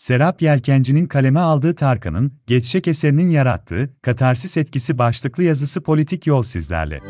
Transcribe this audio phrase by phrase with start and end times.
[0.00, 7.00] Serap Yelkenci'nin kaleme aldığı Tarkan'ın, Geçecek eserinin yarattığı, katarsis etkisi başlıklı yazısı Politik Yol sizlerle.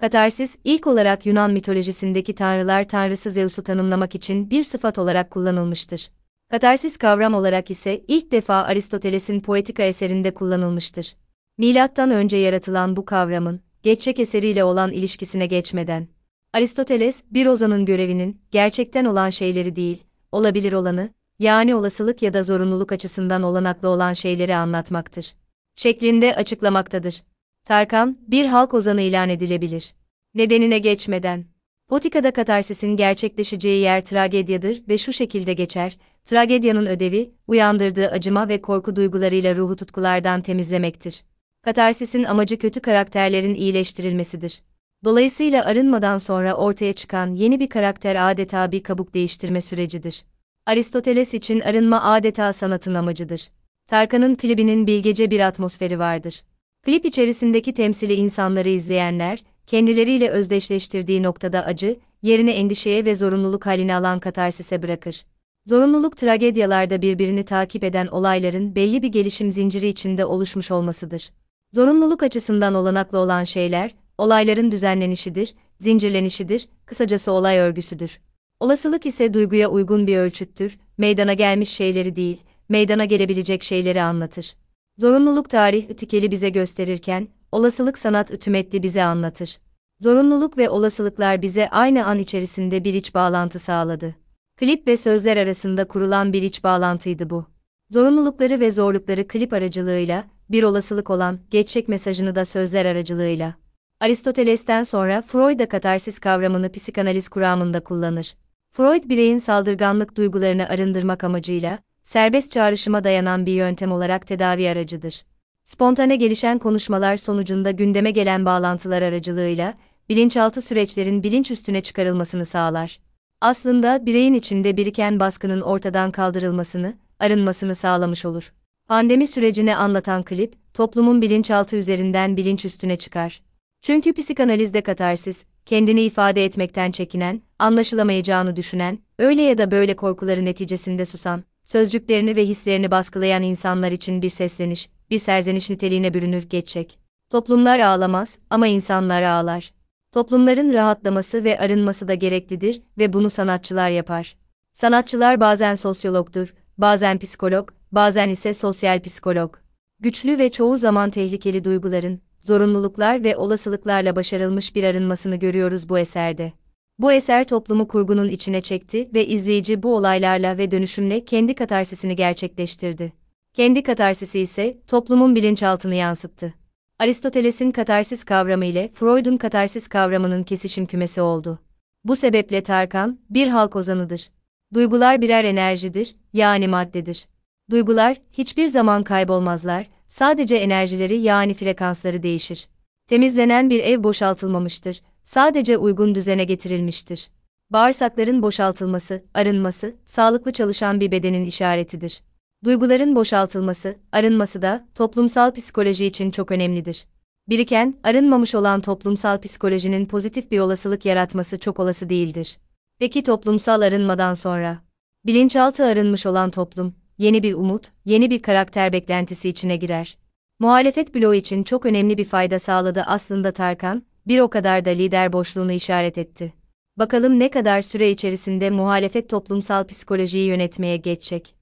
[0.00, 6.10] Katarsis, ilk olarak Yunan mitolojisindeki tanrılar tanrısı Zeus'u tanımlamak için bir sıfat olarak kullanılmıştır.
[6.50, 11.16] Katarsis kavram olarak ise ilk defa Aristoteles'in Poetika eserinde kullanılmıştır.
[11.58, 16.08] Milattan önce yaratılan bu kavramın, geçecek eseriyle olan ilişkisine geçmeden,
[16.56, 22.92] Aristoteles, bir ozanın görevinin, gerçekten olan şeyleri değil, olabilir olanı, yani olasılık ya da zorunluluk
[22.92, 25.34] açısından olanaklı olan şeyleri anlatmaktır.
[25.74, 27.22] Şeklinde açıklamaktadır.
[27.64, 29.94] Tarkan, bir halk ozanı ilan edilebilir.
[30.34, 31.44] Nedenine geçmeden.
[31.88, 38.96] Potika'da katarsisin gerçekleşeceği yer tragedyadır ve şu şekilde geçer, tragedyanın ödevi, uyandırdığı acıma ve korku
[38.96, 41.24] duygularıyla ruhu tutkulardan temizlemektir.
[41.62, 44.62] Katarsisin amacı kötü karakterlerin iyileştirilmesidir.
[45.06, 50.24] Dolayısıyla arınmadan sonra ortaya çıkan yeni bir karakter adeta bir kabuk değiştirme sürecidir.
[50.66, 53.50] Aristoteles için arınma adeta sanatın amacıdır.
[53.86, 56.42] Tarkan'ın klibinin bilgece bir atmosferi vardır.
[56.82, 64.20] Klip içerisindeki temsili insanları izleyenler, kendileriyle özdeşleştirdiği noktada acı, yerine endişeye ve zorunluluk halini alan
[64.20, 65.24] katarsise bırakır.
[65.66, 71.30] Zorunluluk tragedyalarda birbirini takip eden olayların belli bir gelişim zinciri içinde oluşmuş olmasıdır.
[71.72, 78.20] Zorunluluk açısından olanaklı olan şeyler, olayların düzenlenişidir, zincirlenişidir, kısacası olay örgüsüdür.
[78.60, 84.56] Olasılık ise duyguya uygun bir ölçüttür, meydana gelmiş şeyleri değil, meydana gelebilecek şeyleri anlatır.
[84.98, 89.58] Zorunluluk tarih itikeli bize gösterirken, olasılık sanat ütümetli bize anlatır.
[90.00, 94.14] Zorunluluk ve olasılıklar bize aynı an içerisinde bir iç bağlantı sağladı.
[94.56, 97.46] Klip ve sözler arasında kurulan bir iç bağlantıydı bu.
[97.90, 103.54] Zorunlulukları ve zorlukları klip aracılığıyla, bir olasılık olan geçecek mesajını da sözler aracılığıyla.
[104.00, 108.36] Aristoteles'ten sonra Freud da katarsis kavramını psikanaliz kuramında kullanır.
[108.72, 115.24] Freud bireyin saldırganlık duygularını arındırmak amacıyla, serbest çağrışıma dayanan bir yöntem olarak tedavi aracıdır.
[115.64, 119.74] Spontane gelişen konuşmalar sonucunda gündeme gelen bağlantılar aracılığıyla,
[120.08, 123.00] bilinçaltı süreçlerin bilinç üstüne çıkarılmasını sağlar.
[123.40, 128.52] Aslında bireyin içinde biriken baskının ortadan kaldırılmasını, arınmasını sağlamış olur.
[128.88, 133.45] Pandemi sürecini anlatan klip, toplumun bilinçaltı üzerinden bilinç üstüne çıkar.
[133.86, 141.04] Çünkü psikanalizde katarsis, kendini ifade etmekten çekinen, anlaşılamayacağını düşünen, öyle ya da böyle korkuları neticesinde
[141.04, 146.98] susan, sözcüklerini ve hislerini baskılayan insanlar için bir sesleniş, bir serzeniş niteliğine bürünür geçecek.
[147.30, 149.72] Toplumlar ağlamaz ama insanlar ağlar.
[150.12, 154.36] Toplumların rahatlaması ve arınması da gereklidir ve bunu sanatçılar yapar.
[154.72, 159.56] Sanatçılar bazen sosyologdur, bazen psikolog, bazen ise sosyal psikolog.
[160.00, 166.52] Güçlü ve çoğu zaman tehlikeli duyguların, zorunluluklar ve olasılıklarla başarılmış bir arınmasını görüyoruz bu eserde.
[166.98, 173.12] Bu eser toplumu kurgunun içine çekti ve izleyici bu olaylarla ve dönüşümle kendi katarsisini gerçekleştirdi.
[173.52, 176.54] Kendi katarsisi ise toplumun bilinçaltını yansıttı.
[176.98, 181.58] Aristoteles'in katarsis kavramı ile Freud'un katarsis kavramının kesişim kümesi oldu.
[182.04, 184.30] Bu sebeple Tarkan, bir halk ozanıdır.
[184.74, 187.26] Duygular birer enerjidir, yani maddedir.
[187.70, 192.68] Duygular, hiçbir zaman kaybolmazlar, sadece enerjileri yani frekansları değişir.
[193.08, 197.28] Temizlenen bir ev boşaltılmamıştır, sadece uygun düzene getirilmiştir.
[197.70, 202.22] Bağırsakların boşaltılması, arınması, sağlıklı çalışan bir bedenin işaretidir.
[202.64, 207.06] Duyguların boşaltılması, arınması da toplumsal psikoloji için çok önemlidir.
[207.48, 212.58] Biriken, arınmamış olan toplumsal psikolojinin pozitif bir olasılık yaratması çok olası değildir.
[212.98, 214.78] Peki toplumsal arınmadan sonra?
[215.26, 220.18] Bilinçaltı arınmış olan toplum, yeni bir umut, yeni bir karakter beklentisi içine girer.
[220.58, 225.32] Muhalefet bloğu için çok önemli bir fayda sağladı aslında Tarkan, bir o kadar da lider
[225.32, 226.52] boşluğunu işaret etti.
[226.96, 231.54] Bakalım ne kadar süre içerisinde muhalefet toplumsal psikolojiyi yönetmeye geçecek.